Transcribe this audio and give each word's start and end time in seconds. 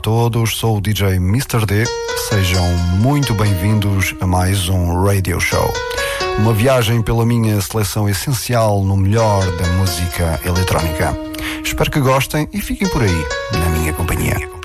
Todos, 0.00 0.56
sou 0.56 0.78
o 0.78 0.80
DJ 0.80 1.16
Mr. 1.16 1.66
D. 1.66 1.84
Sejam 2.28 2.66
muito 2.98 3.34
bem-vindos 3.34 4.14
a 4.20 4.26
mais 4.26 4.68
um 4.68 5.04
Radio 5.04 5.38
Show. 5.38 5.72
Uma 6.38 6.54
viagem 6.54 7.02
pela 7.02 7.26
minha 7.26 7.60
seleção 7.60 8.08
essencial 8.08 8.82
no 8.82 8.96
melhor 8.96 9.44
da 9.58 9.66
música 9.74 10.40
eletrónica. 10.44 11.14
Espero 11.62 11.90
que 11.90 12.00
gostem 12.00 12.48
e 12.52 12.60
fiquem 12.62 12.88
por 12.88 13.02
aí, 13.02 13.26
na 13.52 13.68
minha 13.78 13.92
companhia. 13.92 14.59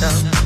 some 0.00 0.39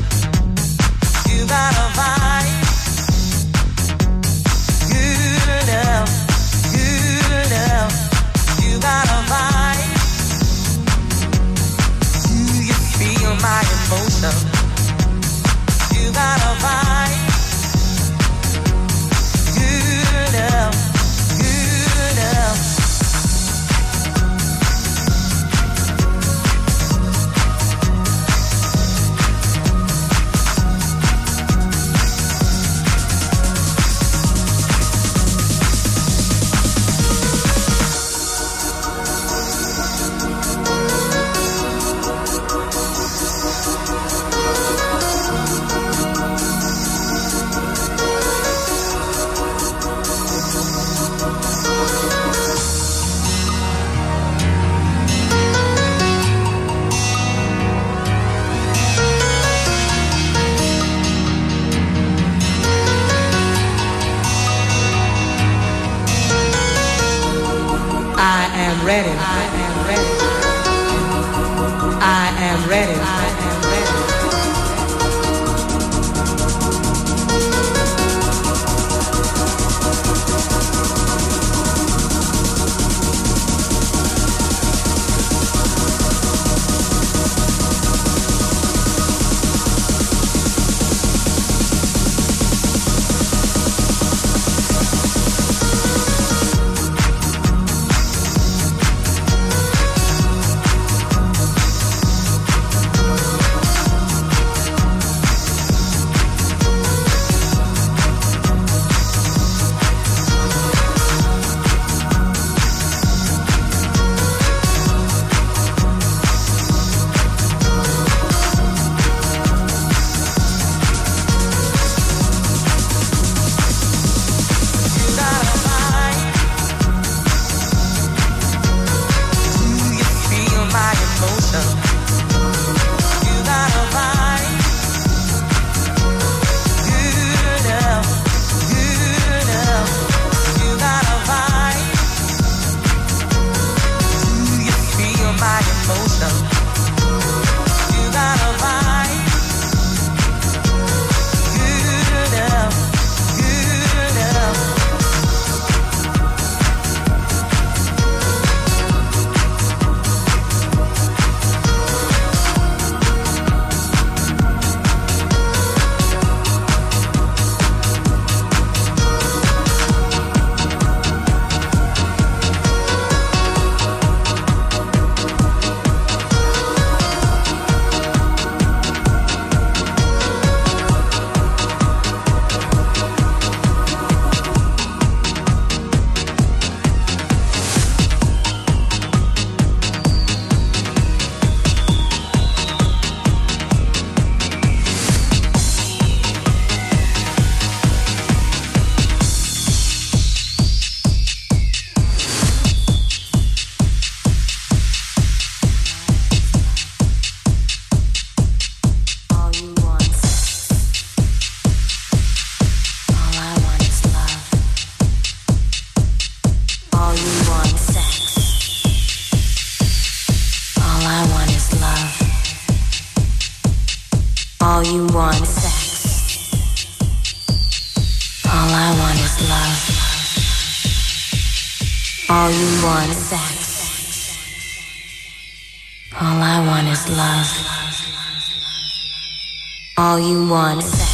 All 240.15 240.21
you 240.21 240.47
want 240.47 241.04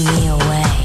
me 0.00 0.28
away. 0.28 0.81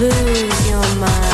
lose 0.00 0.70
your 0.70 0.94
mind. 0.96 1.29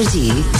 DJ 0.00 0.32
Mr. 0.32 0.59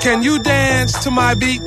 can 0.00 0.22
you 0.22 0.38
dance 0.38 0.92
to 1.04 1.10
my 1.10 1.34
beat? 1.34 1.62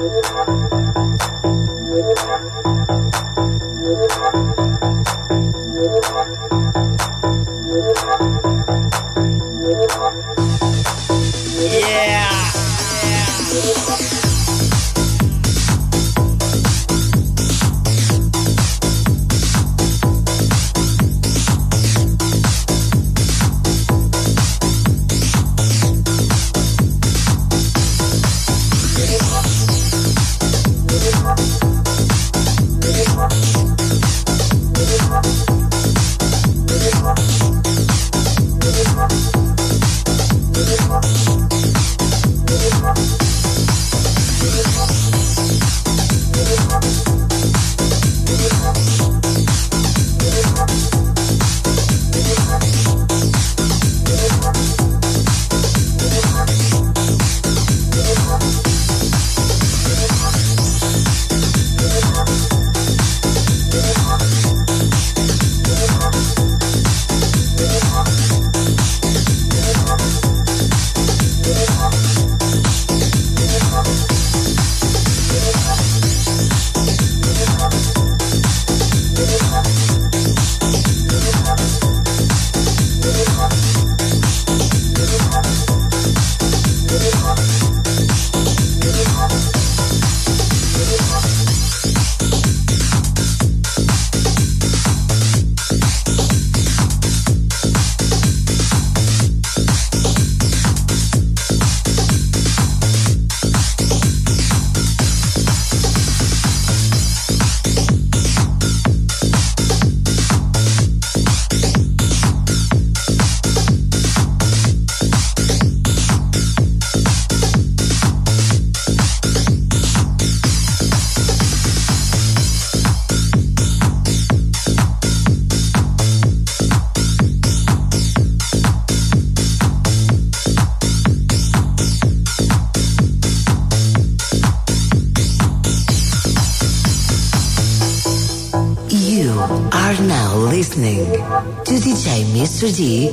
Mr. 142.35 142.67
D 142.75 143.11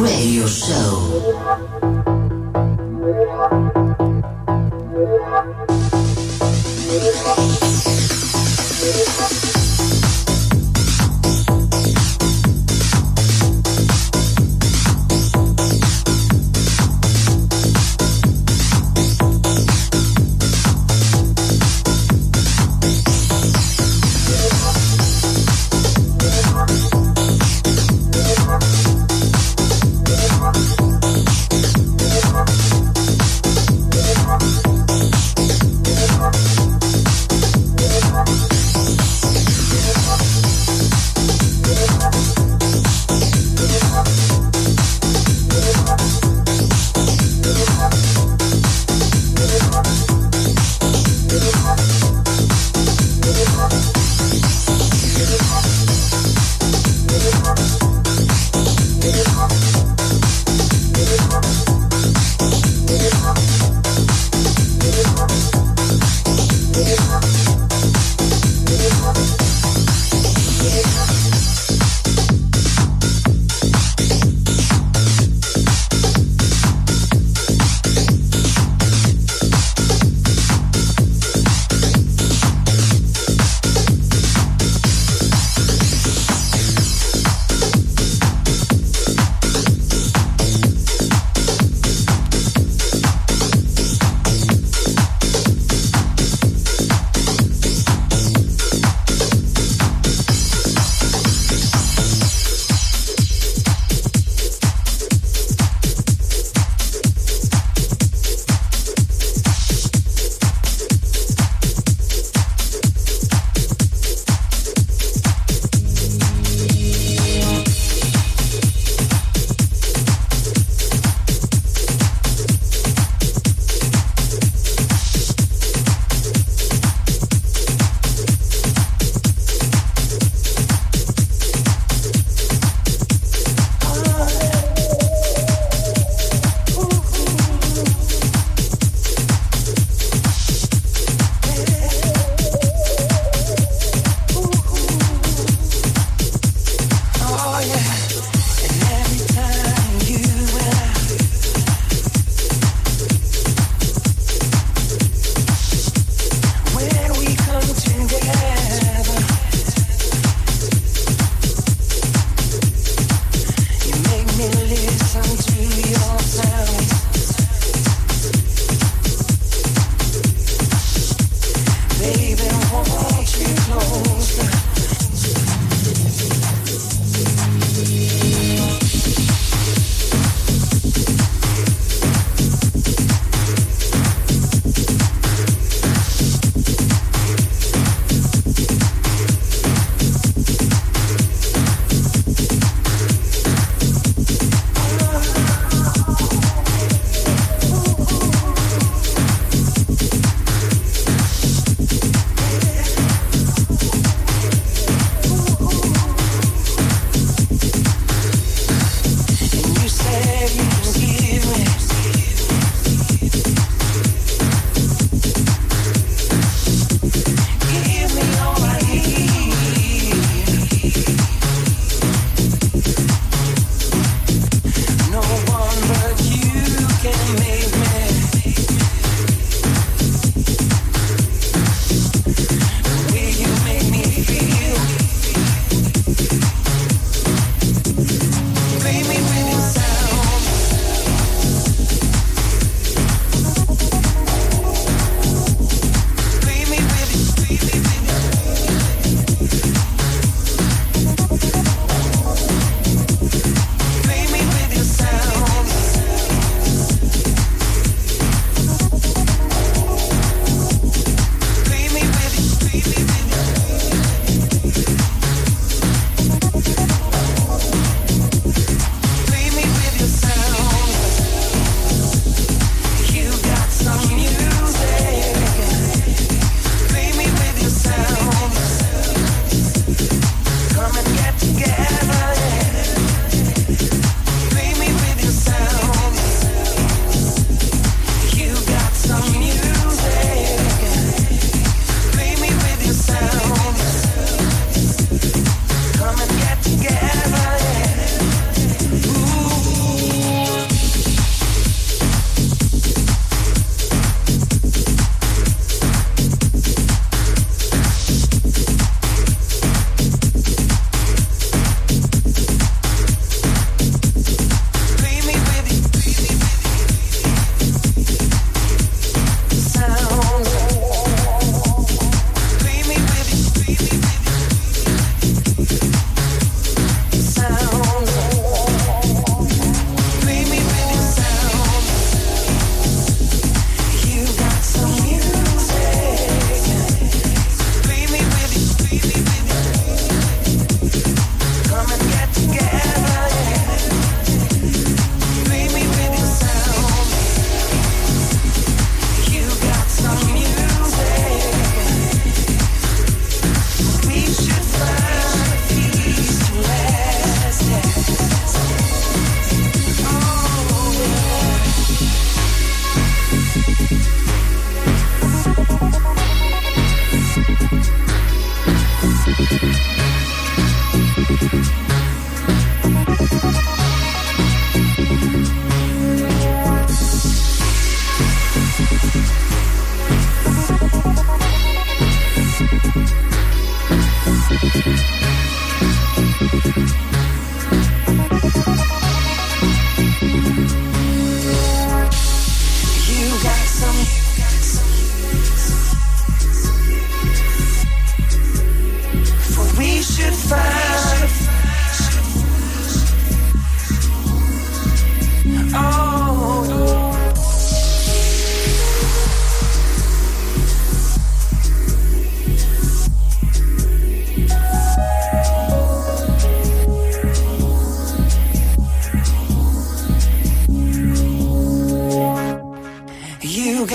Radio 0.00 0.46
Show. 0.46 1.28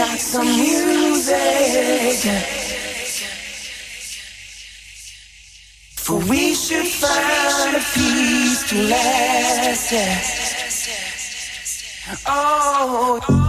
got 0.06 0.20
some 0.20 0.46
music. 0.46 1.38
For 5.96 6.20
we 6.30 6.54
should 6.54 6.88
find 6.88 7.76
a 7.76 7.80
peace 7.94 8.70
to 8.70 8.76
last. 8.90 9.94
Oh. 12.28 13.43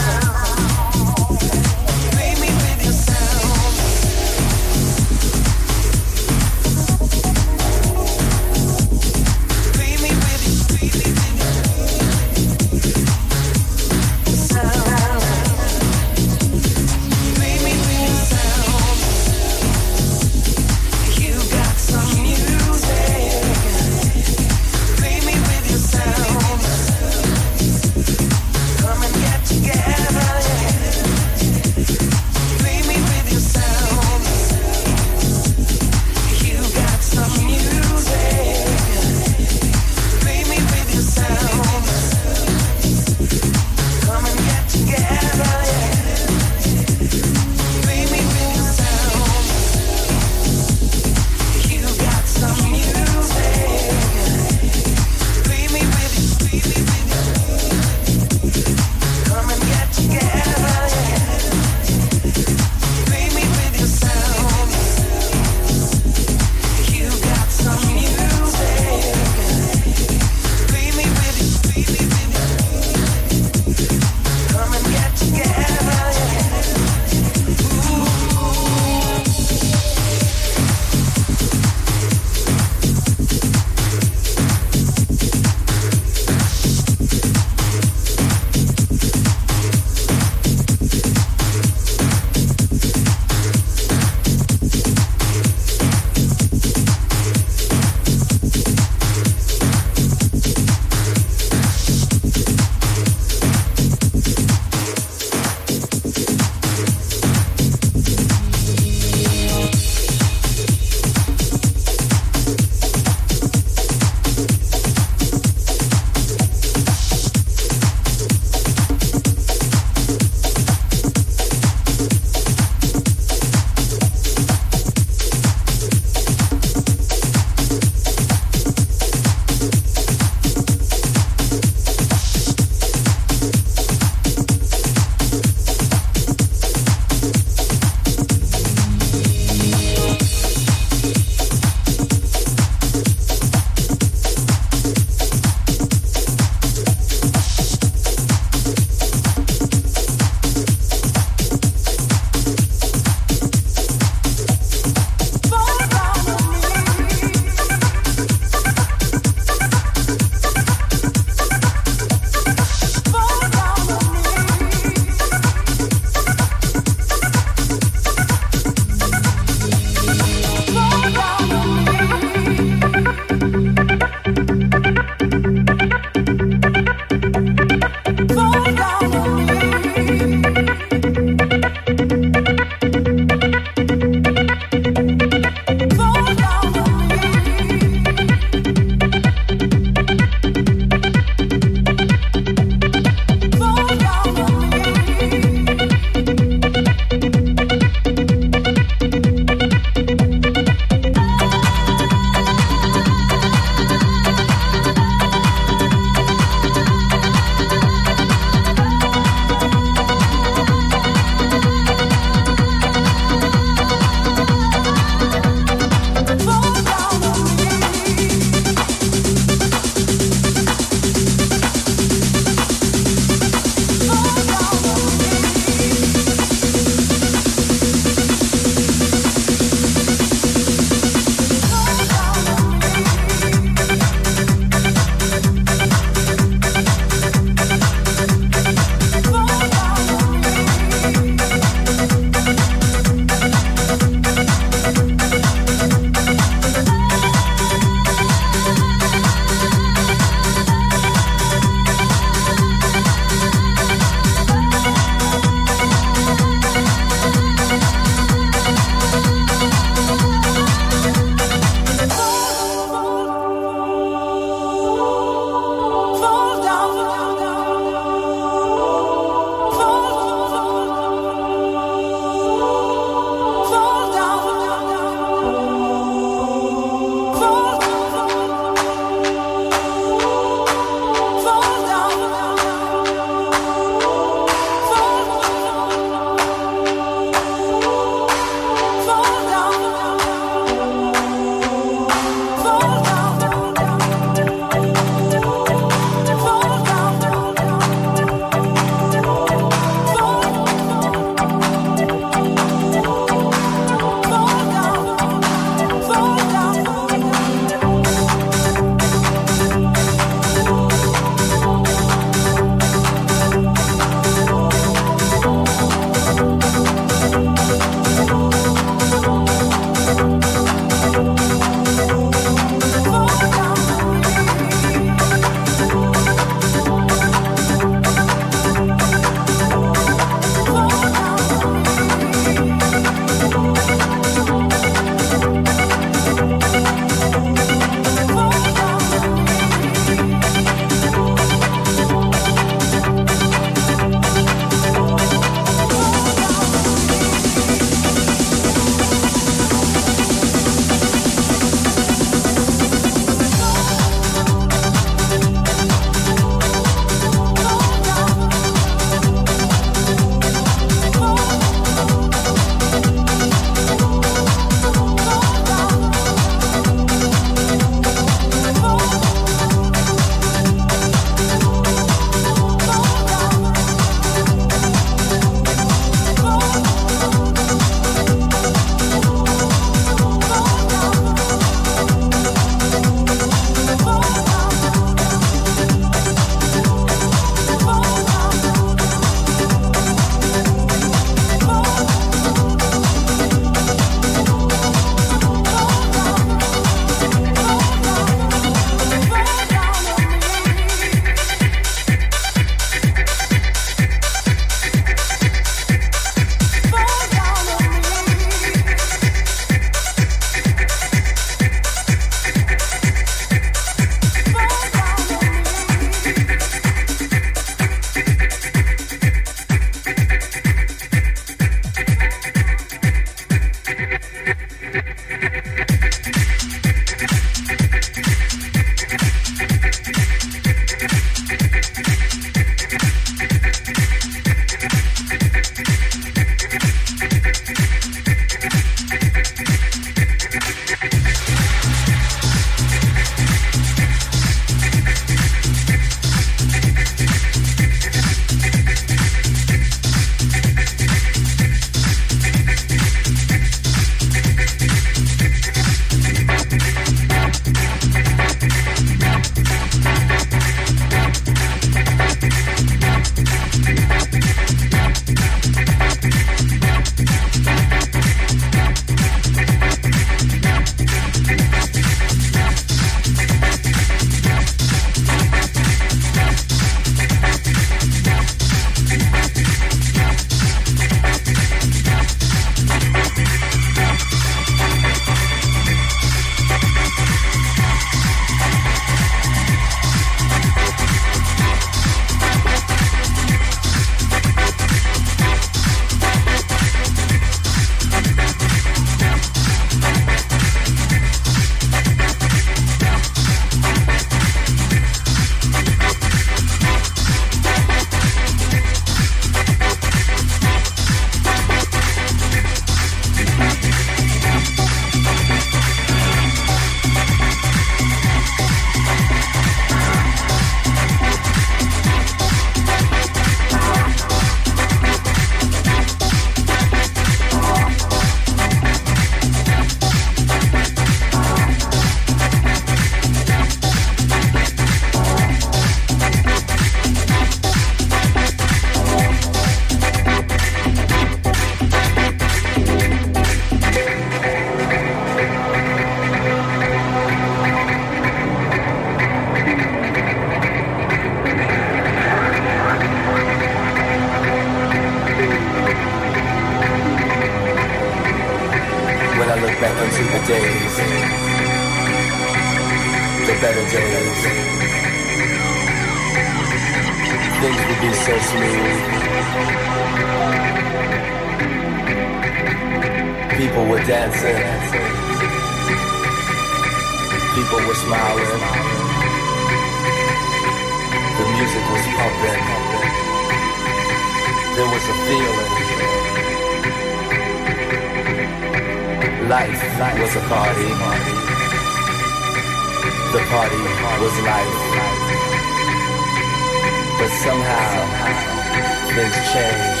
Things 599.14 599.34
change. 599.52 600.00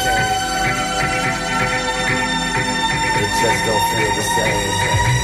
It 3.20 3.30
just 3.42 3.64
don't 3.66 3.84
feel 3.92 4.16
the 4.16 4.22
same. 4.22 5.21